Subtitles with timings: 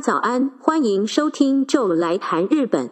[0.00, 2.88] 早安，欢迎收听就来谈日本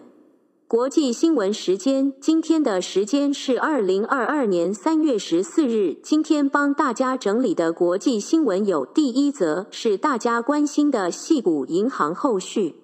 [0.67, 2.13] 国际新闻时间。
[2.21, 5.95] 今天的时间是二零二二年三月十四日。
[6.03, 12.75] 今天帮大家整理的国际新闻有：第一则是大家关心的细谷银行后续。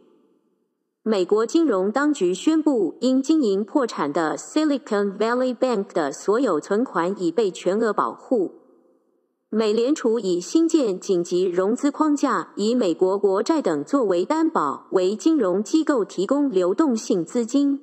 [1.03, 8.64] 美国金融当局宣布，因经营破产的 Silicon Valley Bank 的所有存款已被全额保护。
[9.57, 17.81] 美联储以新建紧急融资框架，以美国国债等作为担保，为金融机构提供流动性资金。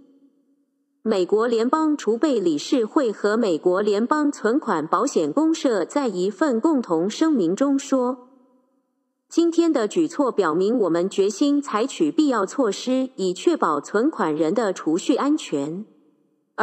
[1.01, 8.27] 美国联邦储备理事会和美国联邦存款保险公社在一份共同声明中说
[9.31, 15.85] ：“今天的举措表明，我们决心采取必要措施，以确保存款人的储蓄安全。”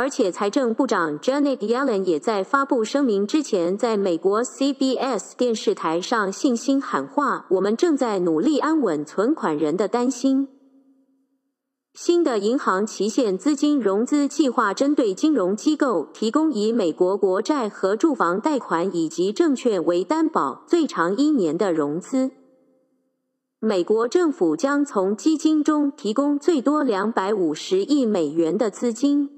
[0.01, 10.46] 而且，财政部长 Janet Yellen 也在发布声明之前，在美国 CBS 电视台上信心喊话：“我们正在努力安稳存款人的担心。”
[11.99, 22.30] 新的银行期限资金融资计划针对金融机构提供以美国国债和住房贷款以及证券为担保，最长一年的融资。
[23.59, 29.38] 美国政府将从基金中提供最多两百五十亿美元的资金。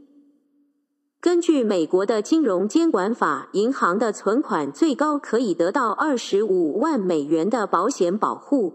[1.23, 8.73] 根据美国的金融监管法，银行的存款最高可以得到二十五万美元的保险保护。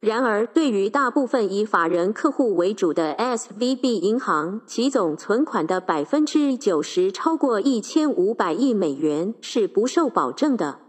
[0.00, 10.80] 然而，对于大部分以法人客户为主的 SVB 银行，其总存款的百分之九十超过一千五百亿美元是不受保证的。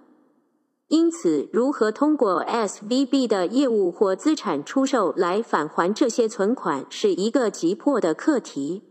[0.89, 8.83] 因此，如何通过 SVB 的业务或资产出售来返还这些存款，是一个急迫的课题。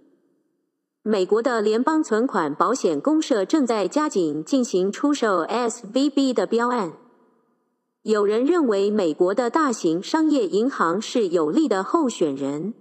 [1.07, 6.95] 美国的联邦存款保险公社正在加紧进行出售 SVB 的标案。
[8.05, 12.73] 有人认为美国的大型商业银行是有利的候选人。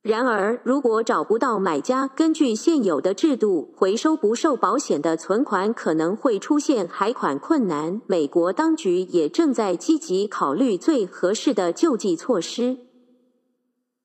[0.00, 8.00] 然而，如果找不到买家，根据现有的制度，回收不受保险的存款可能会出现还款困难。
[8.06, 12.78] 美国当局也正在积极考虑最合适的救济措施。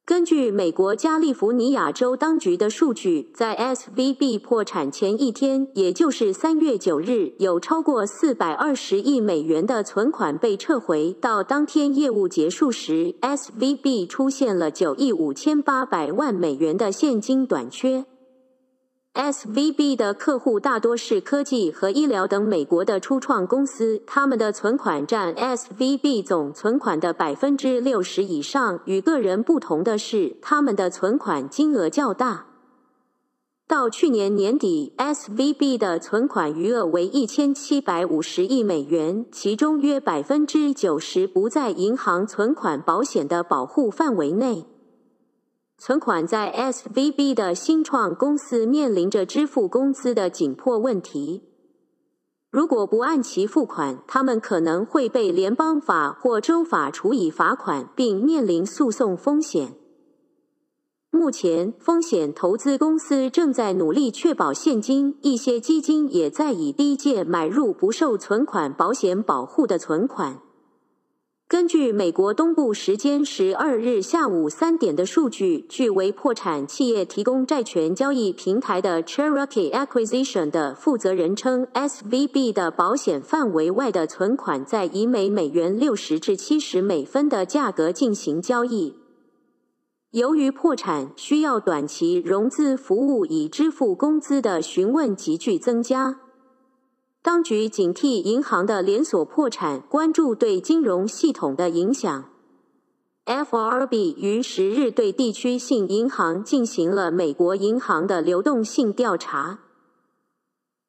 [0.09, 11.13] 根据美国加利福尼亚州当局的数据，在 SVB 破产前一天，也就是三月九日，有超过四百二十亿美元的存款被撤回。
[11.21, 18.03] 到当天业务结束时，SVB 出现了九亿五千八百万美元的现金短缺。
[19.15, 28.79] SVB 的客户大多是科技和医疗等美国的初创公司，他们的存款占 SVB 总存款的百分之六十以上。
[28.85, 32.45] 与个人不同的是，他们的存款金额较大。
[33.67, 44.65] 到去年年底，SVB 的存款余额为一千七百五十亿美元，其中约百分之九十不在银行存款保险的保护范围内。
[45.79, 51.43] 存款在 SVB 的新创公司面临着支付工资的紧迫问题。
[52.51, 59.75] 如果不按期付款，他们可能会被联邦法或州法处以罚款，并面临诉讼风险。
[61.11, 70.41] 目前，风险投资公司正在努力确保现金，一些基金也在以低借买入不受存款保险保护的存款。
[71.49, 88.93] 根据美国东部时间十二日下午三点的数据，据为破产企业提供债权交易平台的 Cherokee Acquisition 的负责人称，SVB 的保险范围外的存款在以每美元六十至七十美分的价格进行交易。
[90.11, 96.19] 由于破产需要短期融资服务以支付工资的询问急剧增加。
[97.21, 102.25] 当局警惕银行的连锁破产，关注对金融系统的影响。
[103.25, 109.59] FRB 于十日对地区性银行进行了美国银行的流动性调查。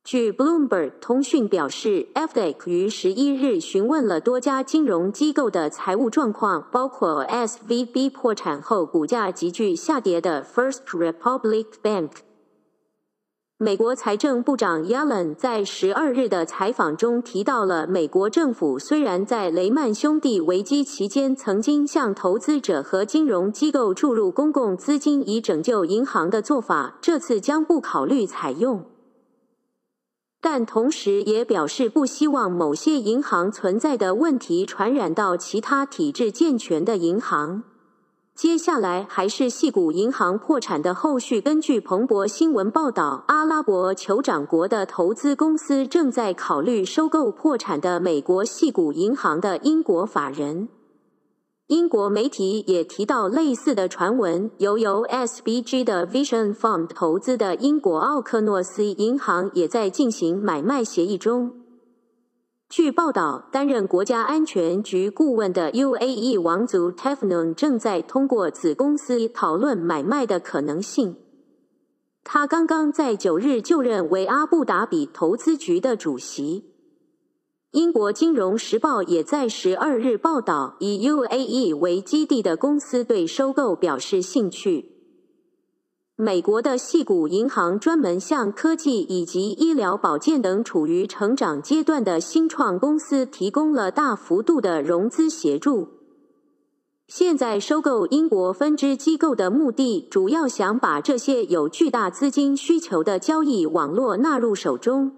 [0.03, 12.11] 据 Bloomberg 通讯表示，FDIC 于十一日询问了多家金融机构的财务状况，包括 SVB 破产后股价急剧下跌的 First Republic Bank。
[13.63, 28.87] 美国财政部长 Yellen 在十二日的采访中提到了美国政府虽然在雷曼兄弟危机期间曾经向投资者和金融机构注入公共资金以拯救银行的做法，这次将不考虑采用，
[30.41, 37.65] 但同时也表示不希望某些银行存在的问题传染到其他体制健全的银行。
[38.35, 41.43] 接下来还是系谷银行破产的后续。
[41.43, 50.69] 根据彭博新闻报道，阿拉伯酋长国的投资公司正在考虑收购破产的美国系谷银行的英国法人。
[51.67, 61.60] 英国媒体也提到类似的传闻，由由 SBG 的 Vision Fund 投资的英国奥克诺斯银行也在进行买卖协议中。
[62.71, 71.17] 据报道，担任国家安全局顾问的 UAE 王族 Tefnun 正在通过子公司讨论买卖的可能性。
[72.23, 76.71] 他刚刚在九日就任为阿布达比投资局的主席。
[77.73, 85.00] 英国金融时报也在十二日报道，以 UAE 为基地的公司对收购表示兴趣。
[86.21, 95.89] 美国的系股银行专门向科技以及医疗保健等处于成长阶段的新创公司提供了大幅度的融资协助。
[97.09, 105.13] 现在收购英国分支机构的目的，主要想把这些有巨大资金需求的交易网络纳入手中。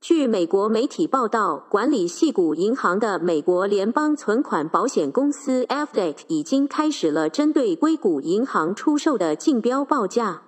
[0.00, 10.42] 据美国媒体报道，管理系股银行的美国联邦存款保险公司 FDIC 已经开始了针对硅谷银行出售的竞标报价。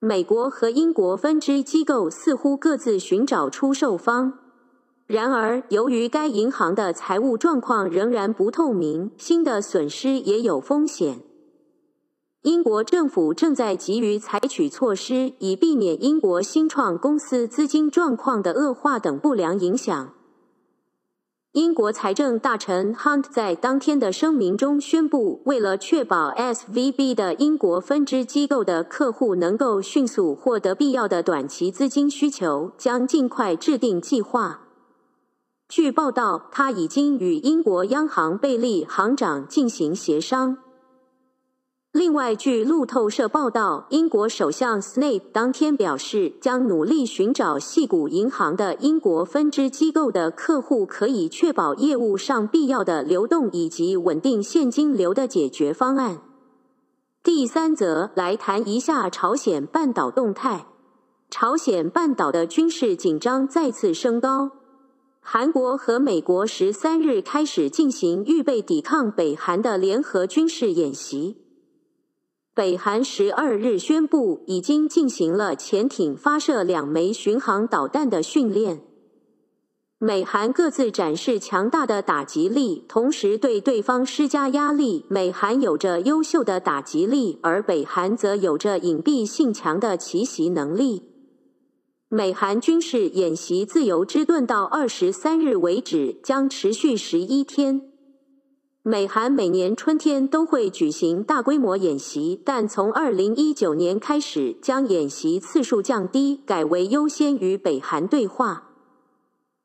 [0.00, 4.32] 美国和英国分支机构似乎各自寻找出售方，
[5.06, 11.20] 然而由于该银行的财务状况仍然不透明，新的损失也有风险。
[12.46, 20.12] 英国政府正在急于采取措施，以避免英国新创公司资金状况的恶化等不良影响。
[21.54, 34.60] 英国财政大臣 Hunt 在当天的声明中宣布，为了确保 SVB 的英国分支机构的客户能够迅速获得必要的短期资金需求，将尽快制定计划。
[35.68, 40.58] 据报道，他已经与英国央行贝利行长进行协商。
[41.96, 56.20] 另外，据路透社报道，英国首相 Snape 当天表示，将努力寻找系股银行的英国分支机构的客户，可以确保业务上必要的流动以及稳定现金流的解决方案。
[57.22, 60.66] 第三则，来谈一下朝鲜半岛动态。
[61.30, 64.50] 朝鲜半岛的军事紧张再次升高，
[65.22, 71.45] 韩国和美国十三日开始进行预备抵抗北韩的联合军事演习。
[72.56, 78.80] 北韩十二日宣布，已经进行了潜艇发射两枚巡航导弹的训练。
[79.98, 85.04] 美韩各自展示强大的打击力，同时对对方施加压力。
[85.10, 91.02] 美韩有着优秀的打击力，而北韩则有着隐蔽性强的奇袭能力。
[92.08, 97.92] 美韩军事演习“自由之盾”到二十三日为止，将持续十一天。
[98.88, 108.70] 美韩每年春天都会举行大规模演习，但从二零一九年开始，将演习次数降低，改为优先与北韩对话。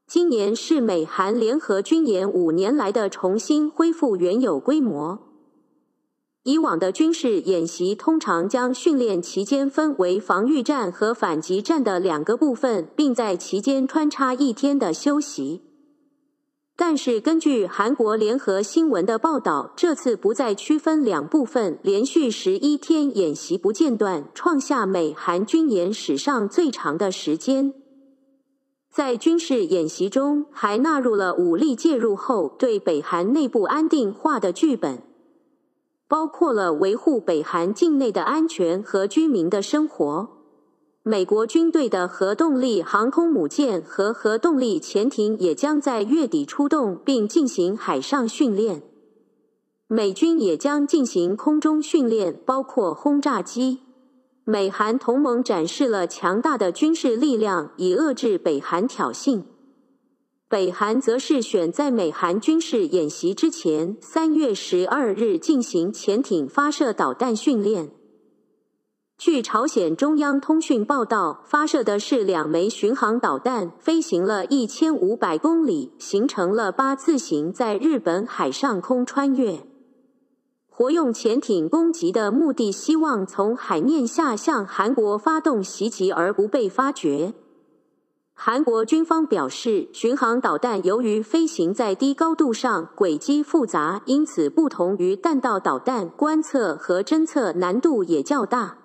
[0.07, 5.19] 今年是美韩联合军演五年来的重新恢复原有规模。
[6.41, 15.61] 以往的军事演习通常将训练期间分为防御战和反击战的两个部分，并在期间穿插一天的休息。
[16.83, 27.71] 但是，根据韩国联合新闻的报道，这次不再区分两部分，连续十一天演习不间断，创下美韩军演史上最长的时间。
[28.91, 35.03] 在军事演习中，还纳入了武力介入后对北韩内部安定化的剧本，
[36.07, 40.40] 包括了维护北韩境内的安全和居民的生活。
[41.03, 48.83] 美国军队的核动力航空母舰和核动力潜艇也将在月底出动，并进行海上训练。
[49.87, 53.79] 美军也将进行空中训练，包括轰炸机。
[54.45, 59.41] 美韩同盟展示了强大的军事力量，以遏制北韩挑衅。
[60.47, 67.89] 北韩则是选在美韩军事演习之前，三月十二日进行潜艇发射导弹训练。
[69.23, 79.59] 据朝鲜中央通讯报道，发射的是两枚巡航导弹，飞行了一千五百公里，形成了八字形，在日本海上空穿越。
[80.67, 87.35] 活用潜艇攻击的目的，希望从海面下向韩国发动袭击而不被发觉。
[88.33, 98.77] 韩国军方表示，巡航导弹由于飞行在低高度上，轨迹复杂，因此不同于弹道导弹，观测和侦测难度也较大。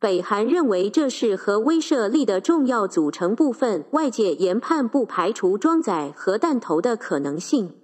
[0.00, 7.74] 北韩认为这是核威慑力的重要组成部分，外界研判不排除装载核弹头的可能性。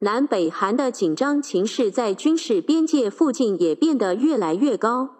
[0.00, 5.10] 南北韩的紧张情势在军事边界附近也变得越来越高。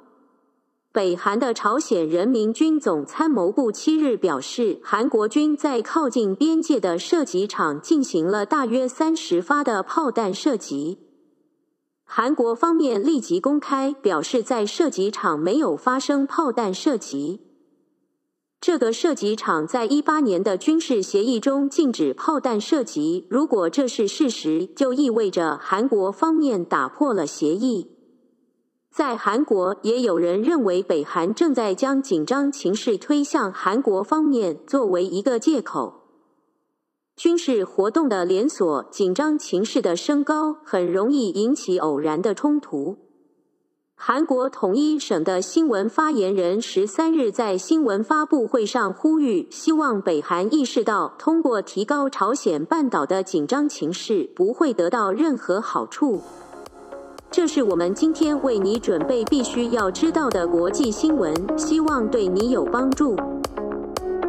[0.93, 10.99] 北韩的朝鲜人民军总参谋部七日表示，韩国军在靠近边界的射击场进行了大约三十发的炮弹射击。
[12.13, 17.41] 韩国方面立即公开表示，在射击场没有发生炮弹射击。
[18.61, 23.29] 这个射击场在一八年的军事协议中禁止炮弹射击。
[23.31, 27.93] 如果这是事实，就意味着韩国方面打破了协议。
[28.93, 36.00] 在韩国，也有人认为北韩正在将紧张情势推向韩国方面，作为一个借口。
[37.21, 42.97] 军事活动的连锁，紧张情势的升高，很容易引起偶然的冲突。
[43.95, 56.23] 韩国统一省的新闻发言人十三日在新闻发布会上呼吁，希望北韩意识到，通过提高朝鲜半岛的紧张情势，不会得到任何好处。
[57.31, 63.15] 这是我们今天为你准备必须要知道的国际新闻，希望对你有帮助。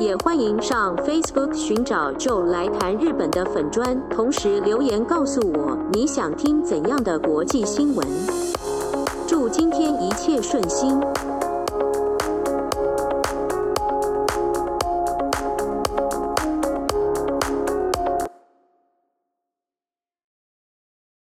[0.01, 8.07] 也欢迎上 Facebook 寻找 Joe 来谈日本的粉砖，同时留言告诉我你想听怎样的国际新闻。
[9.27, 10.99] 祝今天一切顺心。